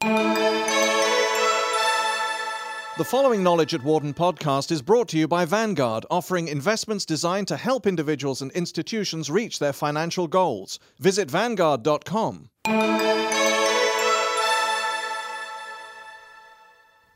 [0.00, 0.08] The
[3.04, 7.56] following Knowledge at Wharton podcast is brought to you by Vanguard, offering investments designed to
[7.56, 10.78] help individuals and institutions reach their financial goals.
[10.98, 12.50] Visit Vanguard.com.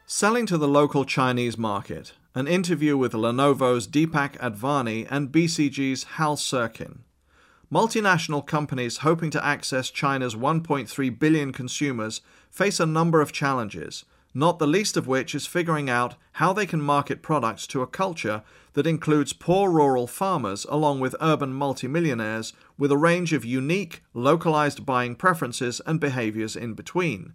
[0.06, 2.14] Selling to the local Chinese market.
[2.34, 7.00] An interview with Lenovo's Deepak Advani and BCG's Hal Sirkin.
[7.72, 12.20] Multinational companies hoping to access China's 1.3 billion consumers
[12.50, 16.66] face a number of challenges not the least of which is figuring out how they
[16.66, 18.42] can market products to a culture
[18.74, 24.86] that includes poor rural farmers along with urban multimillionaires with a range of unique, localized
[24.86, 27.32] buying preferences and behaviors in between.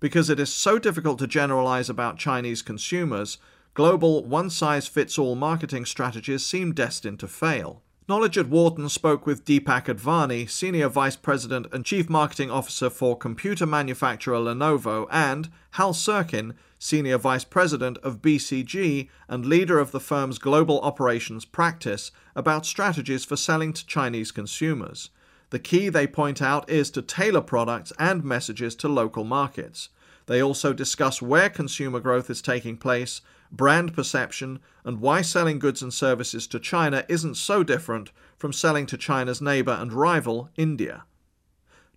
[0.00, 3.36] Because it is so difficult to generalize about Chinese consumers,
[3.74, 7.82] global one size fits all marketing strategies seem destined to fail.
[8.08, 13.14] Knowledge at Wharton spoke with Deepak Advani, Senior Vice President and Chief Marketing Officer for
[13.14, 20.00] computer manufacturer Lenovo, and Hal Sirkin, Senior Vice President of BCG and leader of the
[20.00, 25.10] firm's global operations practice, about strategies for selling to Chinese consumers.
[25.50, 29.90] The key, they point out, is to tailor products and messages to local markets.
[30.24, 35.82] They also discuss where consumer growth is taking place brand perception, and why selling goods
[35.82, 41.04] and services to China isn't so different from selling to China's neighbour and rival, India.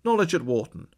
[0.04, 0.88] Knowledge at Wharton.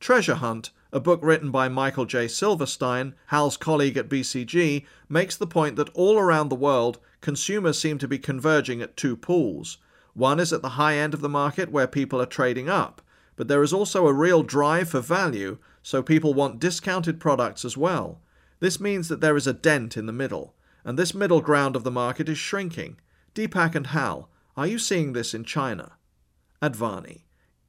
[0.00, 2.28] Treasure Hunt, a book written by Michael J.
[2.28, 7.98] Silverstein, Hal's colleague at BCG, makes the point that all around the world, consumers seem
[7.98, 9.78] to be converging at two pools.
[10.14, 13.00] One is at the high end of the market where people are trading up,
[13.36, 17.76] but there is also a real drive for value, so people want discounted products as
[17.76, 18.20] well.
[18.62, 21.82] This means that there is a dent in the middle, and this middle ground of
[21.82, 22.96] the market is shrinking.
[23.34, 25.94] Deepak and Hal, are you seeing this in China?
[26.62, 27.22] Advani.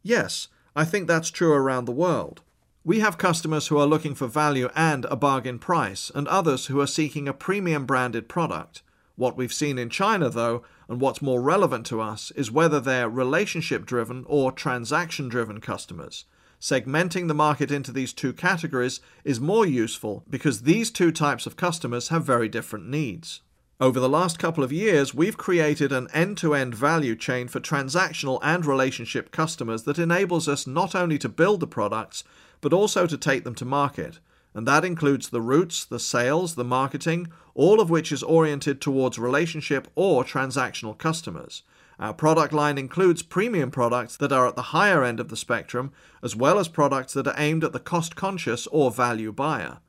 [0.03, 2.43] Yes, I think that's true around the world.
[2.83, 6.79] We have customers who are looking for value and a bargain price, and others who
[6.79, 8.83] are seeking a premium branded product.
[9.15, 13.09] What we've seen in China, though, and what's more relevant to us, is whether they're
[13.09, 16.25] relationship driven or transaction driven customers
[16.63, 21.57] segmenting the market into these two categories is more useful because these two types of
[21.57, 23.41] customers have very different needs.
[23.81, 27.59] Over the last couple of years, we've created an end to end value chain for
[27.59, 32.23] transactional and relationship customers that enables us not only to build the products,
[32.61, 34.19] but also to take them to market.
[34.53, 39.19] And that includes the routes, the sales, the marketing, all of which is oriented towards
[39.19, 41.63] relationship or transactional customers.
[41.99, 45.91] Our product line includes premium products that are at the higher end of the spectrum,
[46.21, 49.79] as well as products that are aimed at the cost conscious or value buyer.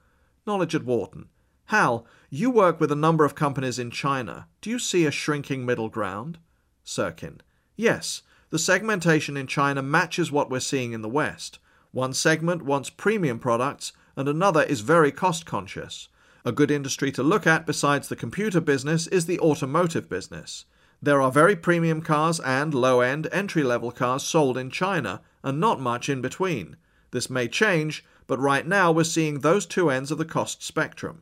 [0.47, 1.28] Knowledge at Wharton.
[1.66, 4.48] Hal, you work with a number of companies in China.
[4.60, 6.38] Do you see a shrinking middle ground?
[6.84, 7.41] Sirkin.
[7.76, 11.59] Yes, the segmentation in China matches what we're seeing in the West.
[11.91, 16.09] One segment wants premium products, and another is very cost conscious.
[16.44, 20.66] A good industry to look at besides the computer business is the automotive business.
[21.04, 25.60] There are very premium cars and low end entry level cars sold in China, and
[25.60, 26.78] not much in between.
[27.10, 31.20] This may change, but right now we're seeing those two ends of the cost spectrum.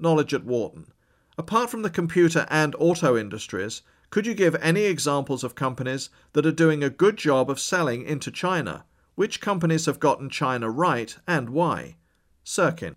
[0.00, 0.92] Knowledge at Wharton.
[1.38, 6.44] Apart from the computer and auto industries, could you give any examples of companies that
[6.44, 8.84] are doing a good job of selling into China?
[9.14, 11.98] Which companies have gotten China right and why?
[12.44, 12.96] Sirkin.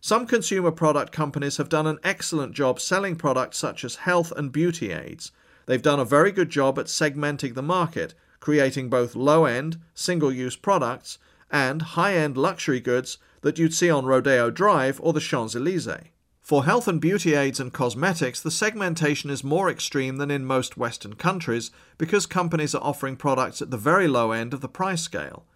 [0.00, 4.50] Some consumer product companies have done an excellent job selling products such as health and
[4.50, 5.30] beauty aids.
[5.66, 10.32] They've done a very good job at segmenting the market, creating both low end, single
[10.32, 11.18] use products
[11.50, 16.10] and high end luxury goods that you'd see on Rodeo Drive or the Champs Elysees.
[16.40, 20.76] For health and beauty aids and cosmetics, the segmentation is more extreme than in most
[20.76, 25.00] Western countries because companies are offering products at the very low end of the price
[25.00, 25.46] scale.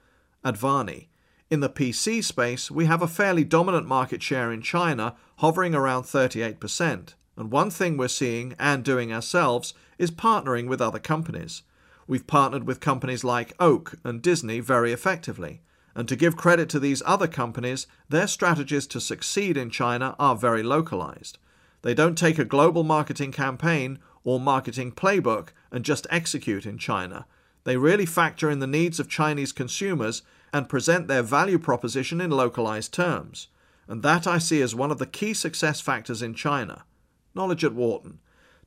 [0.42, 1.08] Advani.
[1.50, 6.04] In the PC space, we have a fairly dominant market share in China, hovering around
[6.04, 7.14] 38%.
[7.38, 11.62] And one thing we're seeing and doing ourselves is partnering with other companies.
[12.08, 15.60] We've partnered with companies like Oak and Disney very effectively.
[15.94, 20.34] And to give credit to these other companies, their strategies to succeed in China are
[20.34, 21.38] very localized.
[21.82, 27.24] They don't take a global marketing campaign or marketing playbook and just execute in China.
[27.62, 32.32] They really factor in the needs of Chinese consumers and present their value proposition in
[32.32, 33.46] localized terms.
[33.86, 36.82] And that I see as one of the key success factors in China
[37.34, 38.18] knowledge at Wharton.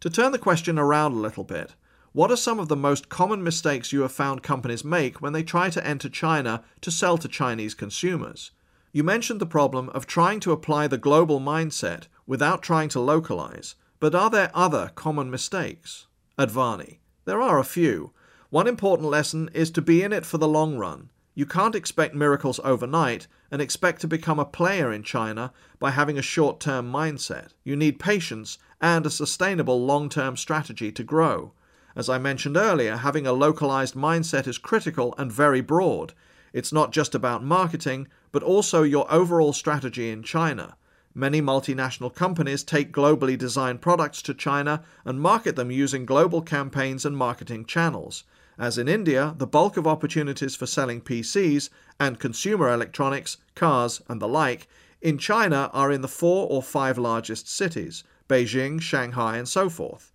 [0.02, 1.76] To turn the question around a little bit,
[2.14, 5.44] what are some of the most common mistakes you have found companies make when they
[5.44, 8.52] try to enter China to sell to Chinese consumers?
[8.92, 13.76] You mentioned the problem of trying to apply the global mindset without trying to localize,
[14.02, 16.08] but are there other common mistakes?
[16.38, 16.98] Advani.
[17.26, 18.12] There are a few.
[18.50, 21.11] One important lesson is to be in it for the long run.
[21.34, 26.18] You can't expect miracles overnight and expect to become a player in China by having
[26.18, 27.52] a short term mindset.
[27.64, 31.54] You need patience and a sustainable long term strategy to grow.
[31.96, 36.14] As I mentioned earlier, having a localized mindset is critical and very broad.
[36.52, 40.76] It's not just about marketing, but also your overall strategy in China.
[41.14, 47.06] Many multinational companies take globally designed products to China and market them using global campaigns
[47.06, 48.24] and marketing channels.
[48.62, 54.22] As in India, the bulk of opportunities for selling PCs and consumer electronics, cars, and
[54.22, 54.68] the like
[55.02, 60.12] in China are in the four or five largest cities Beijing, Shanghai, and so forth.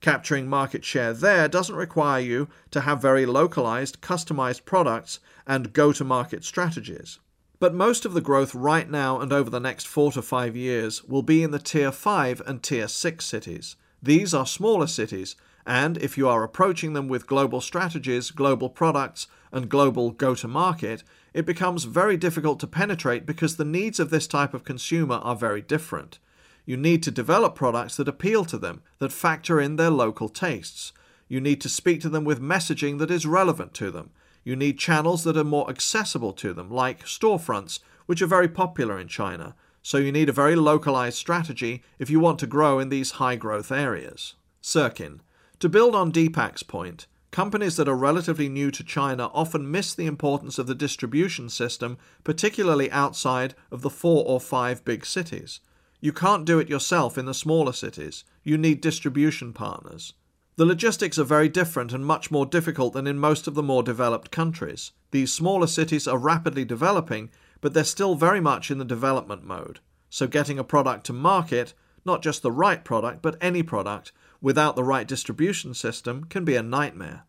[0.00, 5.92] Capturing market share there doesn't require you to have very localized, customized products and go
[5.92, 7.18] to market strategies.
[7.58, 11.02] But most of the growth right now and over the next four to five years
[11.02, 13.74] will be in the Tier 5 and Tier 6 cities.
[14.00, 15.34] These are smaller cities
[15.68, 20.48] and if you are approaching them with global strategies, global products, and global go to
[20.48, 21.04] market,
[21.34, 25.36] it becomes very difficult to penetrate because the needs of this type of consumer are
[25.36, 26.18] very different.
[26.64, 30.94] You need to develop products that appeal to them, that factor in their local tastes.
[31.28, 34.08] You need to speak to them with messaging that is relevant to them.
[34.44, 38.98] You need channels that are more accessible to them, like storefronts, which are very popular
[38.98, 39.54] in China.
[39.82, 43.36] So you need a very localized strategy if you want to grow in these high
[43.36, 44.34] growth areas.
[44.62, 45.20] Sirkin,
[45.60, 50.06] to build on Deepak's point, companies that are relatively new to China often miss the
[50.06, 55.60] importance of the distribution system, particularly outside of the four or five big cities.
[56.00, 58.24] You can't do it yourself in the smaller cities.
[58.44, 60.14] You need distribution partners.
[60.54, 63.82] The logistics are very different and much more difficult than in most of the more
[63.82, 64.92] developed countries.
[65.10, 67.30] These smaller cities are rapidly developing,
[67.60, 69.80] but they're still very much in the development mode.
[70.10, 74.76] So getting a product to market, not just the right product, but any product, without
[74.76, 77.24] the right distribution system can be a nightmare.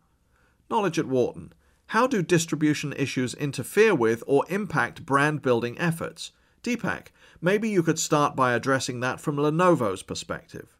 [0.70, 1.52] Knowledge at Wharton.
[1.88, 6.30] How do distribution issues interfere with or impact brand building efforts?
[6.62, 7.08] Deepak,
[7.40, 10.76] maybe you could start by addressing that from Lenovo's perspective.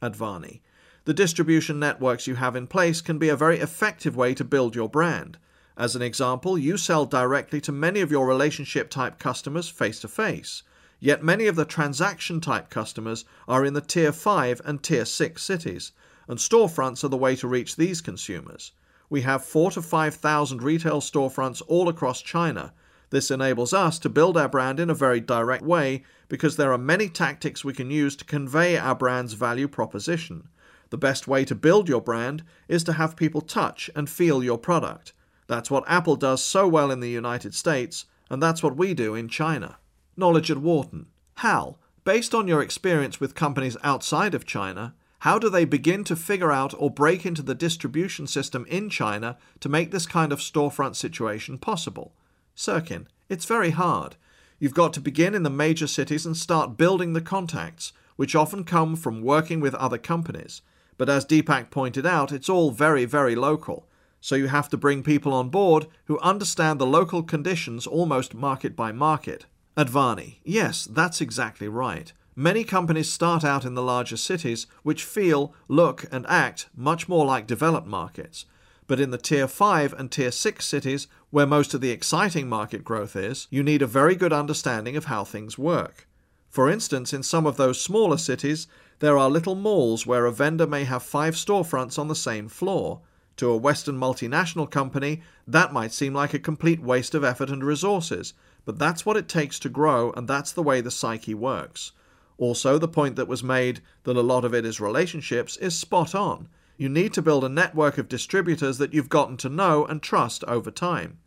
[0.00, 0.60] Advani.
[1.04, 4.76] The distribution networks you have in place can be a very effective way to build
[4.76, 5.38] your brand.
[5.76, 10.08] As an example, you sell directly to many of your relationship type customers face to
[10.08, 10.62] face.
[11.04, 15.42] Yet many of the transaction type customers are in the Tier 5 and Tier 6
[15.42, 15.90] cities,
[16.28, 18.70] and storefronts are the way to reach these consumers.
[19.10, 22.72] We have 4 to 5,000 retail storefronts all across China.
[23.10, 26.78] This enables us to build our brand in a very direct way because there are
[26.78, 30.50] many tactics we can use to convey our brand's value proposition.
[30.90, 34.56] The best way to build your brand is to have people touch and feel your
[34.56, 35.14] product.
[35.48, 39.16] That's what Apple does so well in the United States, and that's what we do
[39.16, 39.78] in China.
[40.16, 41.06] Knowledge at Wharton.
[41.36, 46.16] Hal, based on your experience with companies outside of China, how do they begin to
[46.16, 50.40] figure out or break into the distribution system in China to make this kind of
[50.40, 52.12] storefront situation possible?
[52.56, 54.16] Sirkin, it's very hard.
[54.58, 58.64] You've got to begin in the major cities and start building the contacts, which often
[58.64, 60.60] come from working with other companies.
[60.98, 63.88] But as Deepak pointed out, it's all very, very local.
[64.20, 68.76] So you have to bring people on board who understand the local conditions almost market
[68.76, 69.46] by market.
[69.76, 70.36] Advani.
[70.44, 72.12] Yes, that's exactly right.
[72.36, 77.24] Many companies start out in the larger cities, which feel, look, and act much more
[77.24, 78.44] like developed markets.
[78.86, 82.84] But in the Tier 5 and Tier 6 cities, where most of the exciting market
[82.84, 86.06] growth is, you need a very good understanding of how things work.
[86.50, 88.66] For instance, in some of those smaller cities,
[88.98, 93.00] there are little malls where a vendor may have five storefronts on the same floor.
[93.36, 97.64] To a Western multinational company, that might seem like a complete waste of effort and
[97.64, 98.34] resources,
[98.64, 101.92] but that's what it takes to grow, and that's the way the psyche works.
[102.38, 106.14] Also, the point that was made that a lot of it is relationships is spot
[106.14, 106.48] on.
[106.76, 110.42] You need to build a network of distributors that you've gotten to know and trust
[110.44, 111.18] over time.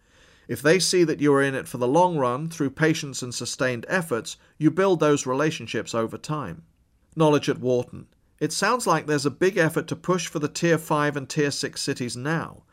[0.47, 3.33] If they see that you are in it for the long run through patience and
[3.33, 6.63] sustained efforts, you build those relationships over time.
[7.15, 8.07] Knowledge at Wharton.
[8.39, 11.51] It sounds like there's a big effort to push for the Tier 5 and Tier
[11.51, 12.63] 6 cities now.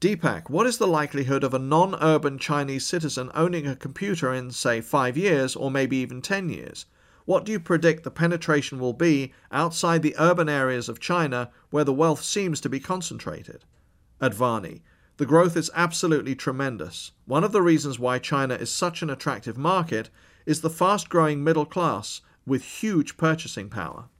[0.00, 4.50] Deepak, what is the likelihood of a non urban Chinese citizen owning a computer in,
[4.50, 6.84] say, five years or maybe even ten years?
[7.24, 11.84] What do you predict the penetration will be outside the urban areas of China where
[11.84, 13.64] the wealth seems to be concentrated?
[14.20, 14.82] Advani,
[15.16, 17.12] the growth is absolutely tremendous.
[17.24, 20.10] One of the reasons why China is such an attractive market
[20.44, 24.10] is the fast growing middle class with huge purchasing power.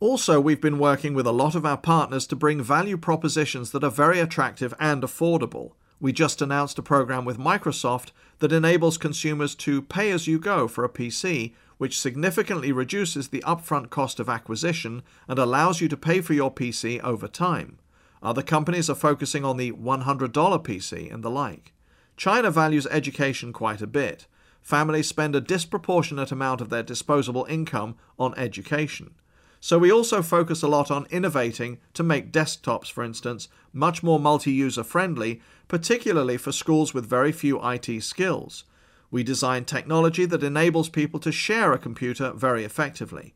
[0.00, 3.82] Also, we've been working with a lot of our partners to bring value propositions that
[3.82, 5.72] are very attractive and affordable.
[5.98, 10.68] We just announced a program with Microsoft that enables consumers to pay as you go
[10.68, 15.96] for a PC, which significantly reduces the upfront cost of acquisition and allows you to
[15.96, 17.78] pay for your PC over time.
[18.22, 21.72] Other companies are focusing on the $100 PC and the like.
[22.16, 24.28] China values education quite a bit.
[24.62, 29.14] Families spend a disproportionate amount of their disposable income on education.
[29.60, 34.20] So we also focus a lot on innovating to make desktops, for instance, much more
[34.20, 38.64] multi user friendly, particularly for schools with very few IT skills.
[39.10, 43.34] We design technology that enables people to share a computer very effectively.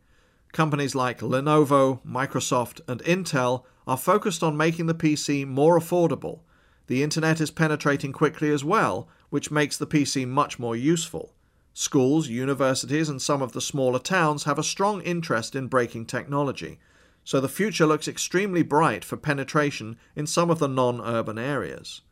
[0.52, 6.40] Companies like Lenovo, Microsoft, and Intel are focused on making the PC more affordable.
[6.86, 11.32] The internet is penetrating quickly as well, which makes the PC much more useful.
[11.74, 16.78] Schools, universities, and some of the smaller towns have a strong interest in breaking technology,
[17.24, 22.02] so the future looks extremely bright for penetration in some of the non urban areas.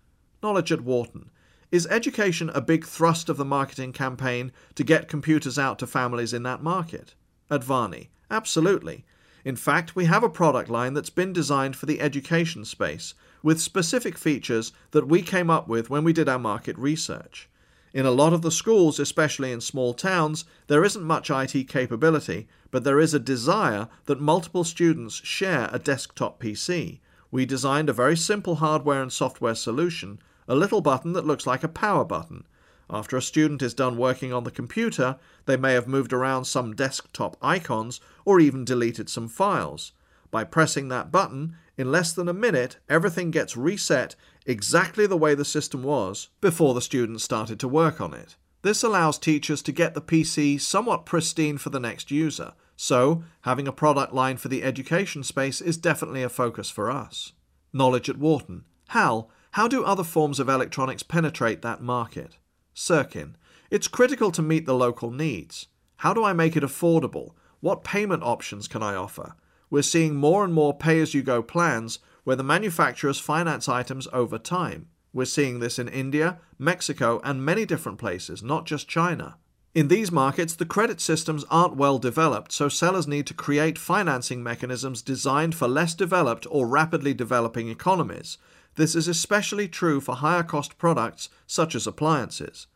[0.43, 1.31] Knowledge at Wharton.
[1.71, 6.33] Is education a big thrust of the marketing campaign to get computers out to families
[6.33, 7.14] in that market?
[7.50, 8.09] Advani.
[8.31, 9.05] Absolutely.
[9.45, 13.61] In fact, we have a product line that's been designed for the education space, with
[13.61, 17.49] specific features that we came up with when we did our market research.
[17.92, 22.47] In a lot of the schools, especially in small towns, there isn't much IT capability,
[22.70, 27.00] but there is a desire that multiple students share a desktop PC.
[27.32, 31.64] We designed a very simple hardware and software solution, a little button that looks like
[31.64, 32.44] a power button.
[32.88, 35.16] After a student is done working on the computer,
[35.47, 39.92] they may have moved around some desktop icons or even deleted some files.
[40.30, 44.14] By pressing that button, in less than a minute, everything gets reset
[44.46, 48.37] exactly the way the system was before the students started to work on it.
[48.62, 53.66] This allows teachers to get the PC somewhat pristine for the next user, so having
[53.66, 57.32] a product line for the education space is definitely a focus for us.
[57.72, 58.64] Knowledge at Wharton.
[58.88, 62.37] Hal, how do other forms of electronics penetrate that market?
[62.75, 63.34] Sirkin.
[63.70, 65.68] It's critical to meet the local needs.
[65.96, 67.30] How do I make it affordable?
[67.60, 69.34] What payment options can I offer?
[69.71, 74.07] We're seeing more and more pay as you go plans where the manufacturers finance items
[74.12, 74.89] over time.
[75.12, 79.37] We're seeing this in India, Mexico, and many different places, not just China.
[79.73, 84.43] In these markets, the credit systems aren't well developed, so sellers need to create financing
[84.43, 88.37] mechanisms designed for less developed or rapidly developing economies.
[88.75, 92.67] This is especially true for higher cost products such as appliances.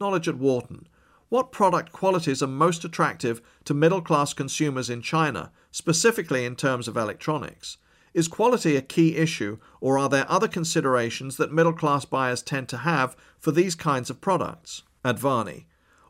[0.00, 0.86] Knowledge at Wharton.
[1.28, 6.86] What product qualities are most attractive to middle class consumers in China, specifically in terms
[6.86, 7.78] of electronics?
[8.12, 12.68] Is quality a key issue, or are there other considerations that middle class buyers tend
[12.68, 14.82] to have for these kinds of products?
[15.04, 15.64] Advani.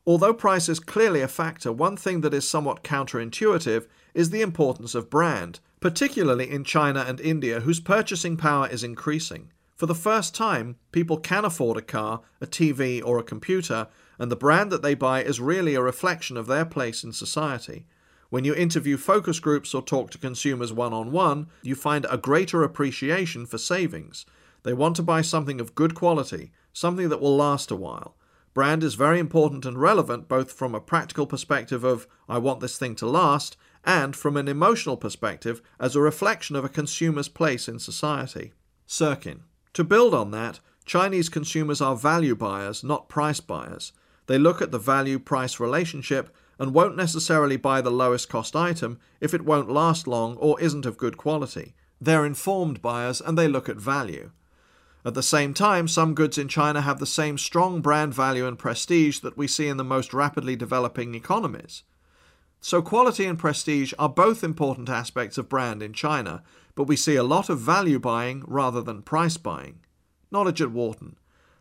[0.07, 4.95] Although price is clearly a factor, one thing that is somewhat counterintuitive is the importance
[4.95, 9.51] of brand, particularly in China and India, whose purchasing power is increasing.
[9.75, 14.31] For the first time, people can afford a car, a TV, or a computer and
[14.31, 17.87] the brand that they buy is really a reflection of their place in society.
[18.31, 22.19] When you interview focus groups or talk to consumers one on one, you find a
[22.19, 24.27] greater appreciation for savings.
[24.65, 28.17] They want to buy something of good quality, something that will last a while.
[28.55, 32.79] Brand is very important and relevant both from a practical perspective of, I want this
[32.79, 37.69] thing to last, and from an emotional perspective as a reflection of a consumer's place
[37.69, 38.53] in society.
[38.89, 39.41] Sirkin.
[39.75, 43.93] To build on that, Chinese consumers are value buyers, not price buyers.
[44.27, 48.99] They look at the value price relationship and won't necessarily buy the lowest cost item
[49.21, 51.75] if it won't last long or isn't of good quality.
[52.01, 54.31] They're informed buyers and they look at value.
[55.05, 58.59] At the same time, some goods in China have the same strong brand value and
[58.59, 61.83] prestige that we see in the most rapidly developing economies.
[62.61, 66.43] So, quality and prestige are both important aspects of brand in China,
[66.75, 69.81] but we see a lot of value buying rather than price buying.
[70.31, 71.17] Knowledge at Wharton.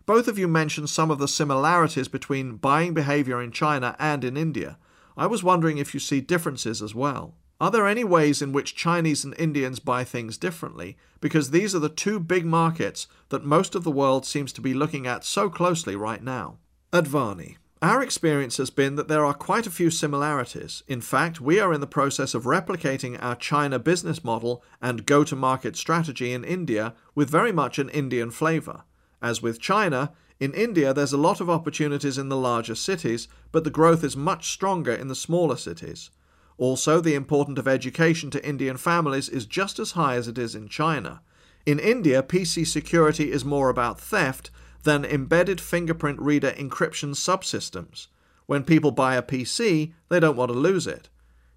[0.06, 4.36] Both of you mentioned some of the similarities between buying behavior in China and in
[4.36, 4.78] India.
[5.16, 7.36] I was wondering if you see differences as well.
[7.62, 10.98] Are there any ways in which Chinese and Indians buy things differently?
[11.22, 14.74] Because these are the two big markets that most of the world seems to be
[14.74, 16.58] looking at so closely right now.
[16.92, 17.56] Advani.
[17.82, 20.84] Our experience has been that there are quite a few similarities.
[20.88, 25.24] In fact, we are in the process of replicating our China business model and go
[25.24, 28.84] to market strategy in India with very much an Indian flavour.
[29.24, 30.12] As with China,
[30.42, 34.18] in India there's a lot of opportunities in the larger cities, but the growth is
[34.18, 36.12] much stronger in the smaller cities.
[36.58, 40.56] Also, the importance of education to Indian families is just as high as it is
[40.56, 41.22] in China.
[41.66, 44.52] In India, PC security is more about theft
[44.84, 48.08] than embedded fingerprint reader encryption subsystems.
[48.46, 51.08] When people buy a PC, they don't want to lose it.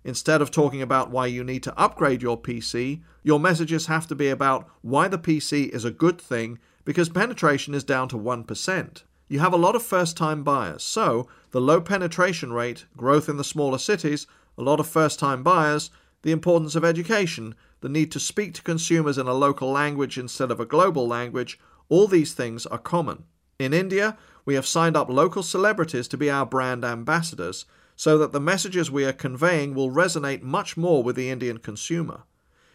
[0.04, 4.14] Instead of talking about why you need to upgrade your PC, your messages have to
[4.14, 9.02] be about why the PC is a good thing because penetration is down to 1%.
[9.28, 13.36] You have a lot of first time buyers, so the low penetration rate, growth in
[13.36, 14.26] the smaller cities,
[14.56, 15.90] a lot of first time buyers,
[16.22, 20.50] the importance of education, the need to speak to consumers in a local language instead
[20.50, 23.24] of a global language, all these things are common.
[23.58, 27.66] In India, we have signed up local celebrities to be our brand ambassadors
[27.96, 32.22] so that the messages we are conveying will resonate much more with the Indian consumer.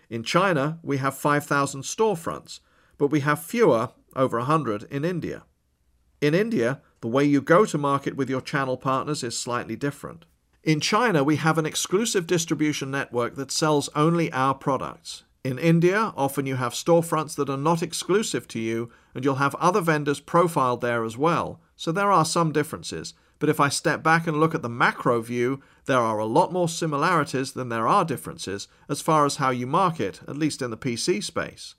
[0.09, 2.59] In China, we have 5,000 storefronts,
[3.01, 5.41] but we have fewer, over 100, in India.
[6.21, 10.25] In India, the way you go to market with your channel partners is slightly different.
[10.63, 15.23] In China, we have an exclusive distribution network that sells only our products.
[15.43, 19.55] In India, often you have storefronts that are not exclusive to you, and you'll have
[19.55, 23.15] other vendors profiled there as well, so there are some differences.
[23.39, 26.53] But if I step back and look at the macro view, there are a lot
[26.53, 30.69] more similarities than there are differences as far as how you market, at least in
[30.69, 31.73] the PC space.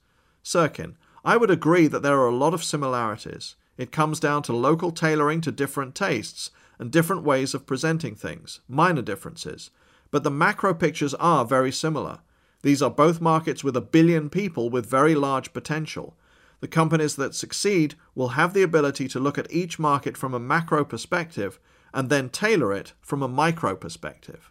[0.44, 3.54] Sirkin, I would agree that there are a lot of similarities.
[3.76, 8.60] It comes down to local tailoring to different tastes and different ways of presenting things,
[8.68, 9.70] minor differences.
[10.10, 12.18] But the macro pictures are very similar.
[12.62, 16.16] These are both markets with a billion people with very large potential.
[16.60, 20.40] The companies that succeed will have the ability to look at each market from a
[20.40, 21.58] macro perspective
[21.94, 24.50] and then tailor it from a micro perspective.